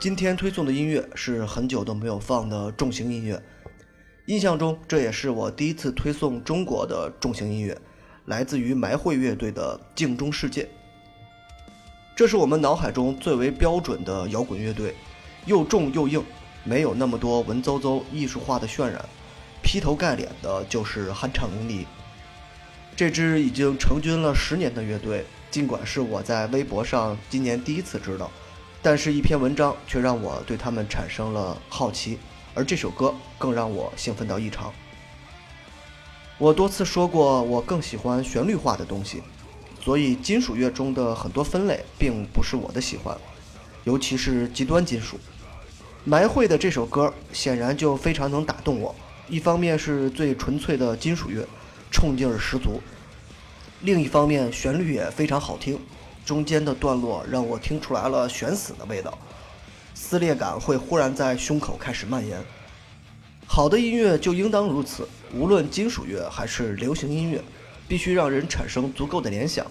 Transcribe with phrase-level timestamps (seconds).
[0.00, 3.38] 今天推送的音乐是很久都没有放的重型音乐，
[4.24, 7.78] 印象中这也是我第一次推送中国的重型音乐，
[8.24, 10.62] 来自于埋会乐队的《镜中世界》。
[12.16, 14.94] 这是我们脑海中最为标准的摇滚乐队，
[15.44, 16.24] 又重又硬，
[16.64, 19.04] 没有那么多文绉绉艺术化的渲染，
[19.62, 21.84] 劈头盖脸的就是酣畅淋漓。
[22.96, 28.30] 这支已经成军了十年的乐队，尽管是我在微博上今年第一次知道。
[28.82, 32.18] 但是，一篇文章却让我对他们产生了好奇，
[32.54, 34.72] 而这首歌更让我兴奋到异常。
[36.38, 39.22] 我多次说过，我更喜欢旋律化的东西，
[39.84, 43.14] 所以金属乐中的很多分类并不是我的喜欢，
[43.84, 45.20] 尤其是极端金属。
[46.02, 48.94] 埋会的这首歌显然就非常能打动我，
[49.28, 51.46] 一方面是最纯粹的金属乐，
[51.90, 52.80] 冲劲儿十足；
[53.82, 55.78] 另一方面，旋律也非常好听。
[56.24, 59.18] 中间的段落让我听出来了悬死的味道，
[59.94, 62.38] 撕裂感会忽然在胸口开始蔓延。
[63.46, 67.42] 好的音乐就应当如此，无论金属乐还是流行音乐，
[67.88, 69.66] 必须让人产生足够的联想，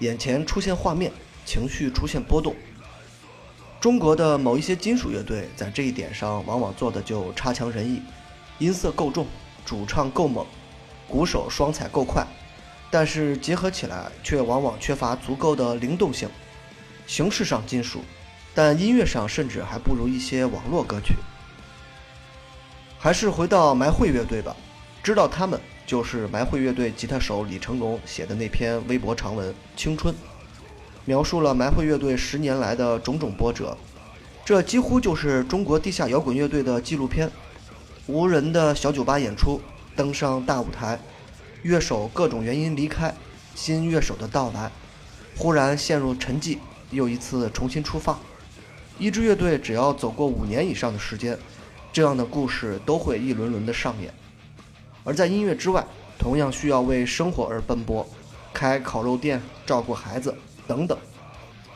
[0.00, 1.10] 眼前出现画面，
[1.46, 2.54] 情绪出现波动。
[3.80, 8.02] 中国的某一些金属乐队在这一点上往往做的就差强人意，
[8.58, 9.26] 音色够重，
[9.64, 10.44] 主唱够猛，
[11.08, 12.26] 鼓手双踩够快。
[12.90, 16.28] 但是结合起来却往往缺乏足够的灵动性，
[17.06, 18.00] 形式上金属，
[18.54, 21.14] 但音乐上甚至还不如一些网络歌曲。
[22.98, 24.56] 还是回到埋会乐队吧，
[25.02, 30.14] 知道他们就是埋会乐队吉他手李成龙写的那篇微博长文《青春》，
[31.04, 33.76] 描述了埋会乐队十年来的种种波折。
[34.44, 37.30] 这几乎就是中国地下摇滚乐队的纪录片：
[38.06, 39.60] 无人的小酒吧演出，
[39.94, 40.98] 登上大舞台。
[41.66, 43.12] 乐手各种原因离开，
[43.54, 44.70] 新乐手的到来，
[45.36, 46.58] 忽然陷入沉寂，
[46.90, 48.18] 又一次重新出发。
[48.98, 51.36] 一支乐队只要走过五年以上的时间，
[51.92, 54.14] 这样的故事都会一轮轮的上演。
[55.02, 55.84] 而在音乐之外，
[56.18, 58.08] 同样需要为生活而奔波，
[58.54, 60.34] 开烤肉店、照顾孩子
[60.66, 60.96] 等等。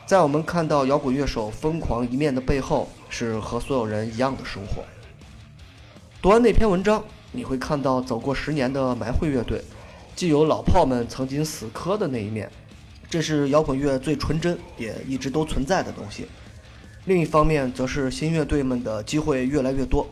[0.05, 4.83] 在我们看到摇滚乐手疯狂一面的背后，是和所有人一样的生活。
[6.21, 9.63] 读完那篇文章，你会看到走过十年的埋会乐队。
[10.21, 12.47] 既有老炮们曾经死磕的那一面，
[13.09, 16.25] 这是摇滚乐最纯真也一直都存在的东西；
[17.05, 20.07] 另一方面，则是新乐队们的机会越来越多，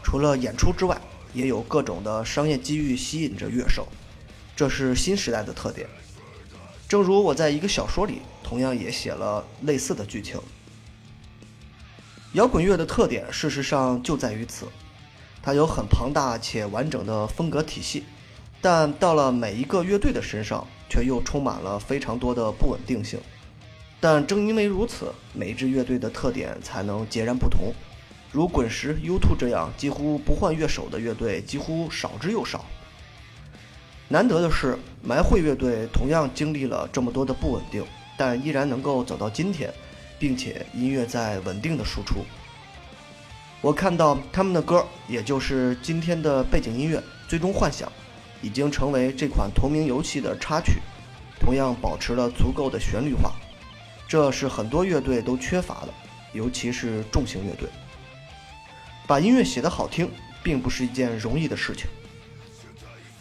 [0.00, 0.96] 除了演出之外，
[1.34, 3.88] 也有各种的商业机遇吸引着乐手，
[4.54, 5.88] 这是新时代的特点。
[6.88, 10.40] 正如我在一个小说里同样也写了类似的剧情。
[12.34, 14.68] 摇滚乐的特点，事实上就在于此，
[15.42, 18.04] 它有很庞大且完整的风格体系。
[18.62, 23.20] 但到了每一个乐队的身上，却又充满了非常多的不稳定性。
[24.00, 27.74] 但正因为如此，每一支乐队的特点才能截然不同。
[28.30, 32.64] 如滚石、U2 这样几乎不换乐手的乐队，几乎少之又少。
[34.08, 37.84] 难得的是，埋会乐队同样经历了这么多的不稳定，
[38.16, 39.72] 但依然能够走到今天，
[40.18, 42.24] 并且音乐在稳定的输出。
[43.60, 46.98] 我看到他们的歌，也就是今天的背景音乐
[47.28, 47.88] 《最终幻想》。
[48.42, 50.82] 已经成为这款同名游戏的插曲，
[51.40, 53.32] 同样保持了足够的旋律化，
[54.06, 55.94] 这是很多乐队都缺乏的，
[56.32, 57.68] 尤其是重型乐队。
[59.06, 60.10] 把音乐写得好听，
[60.42, 61.86] 并不是一件容易的事情。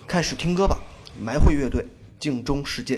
[0.07, 0.77] 开始听歌吧，
[1.19, 1.81] 埋会乐队
[2.19, 2.97] 《镜中世界》。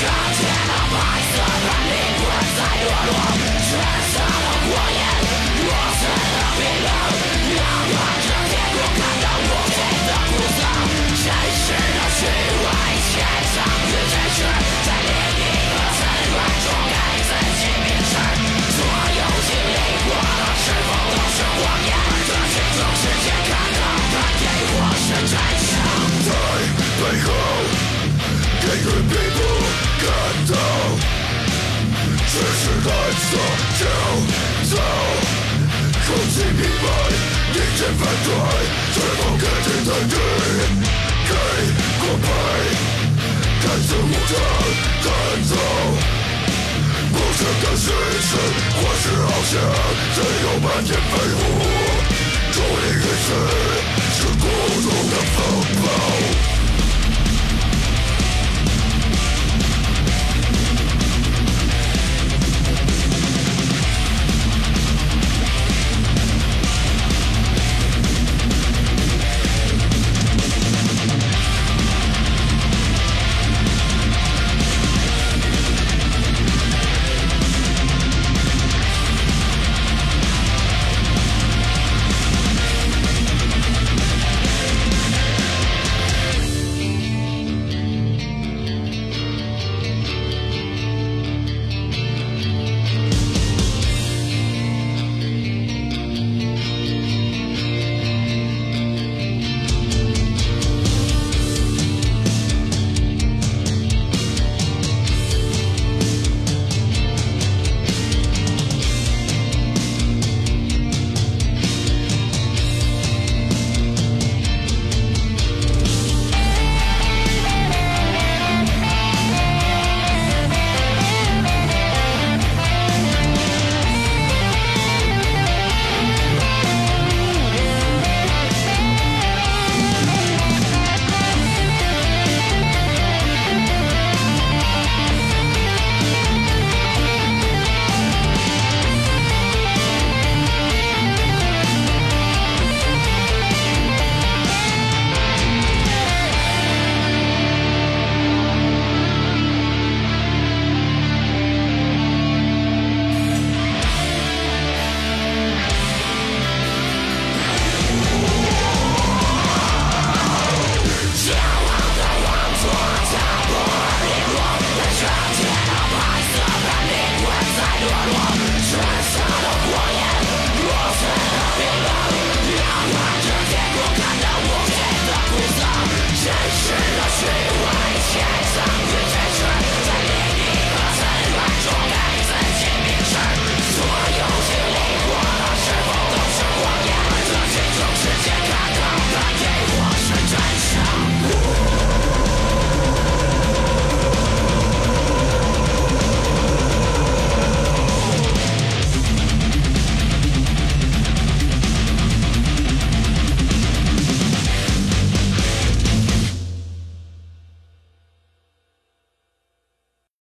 [0.00, 0.98] 车前的白
[1.30, 2.26] 色的灵魂
[2.56, 4.19] 在堕落。
[33.30, 33.36] 走
[33.78, 33.82] 就
[34.70, 34.76] 走，
[36.04, 36.84] 空气平凡，
[37.54, 38.28] 一阵反转，
[38.92, 40.16] 吹风感觉的雨，
[41.28, 41.32] 给
[42.00, 42.26] 过背，
[43.62, 44.32] 看似无常，
[45.04, 45.08] 赶
[45.44, 45.54] 走。
[47.12, 47.84] 不是的虚
[48.20, 48.30] 实，
[48.74, 49.52] 或是翱翔，
[50.14, 51.40] 自由漫天飞舞，
[52.52, 53.28] 终于认识，
[54.16, 54.44] 是孤
[54.82, 55.38] 独的风
[55.80, 55.86] 暴。